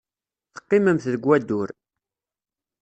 [0.53, 1.69] Teqqimemt deg wadur.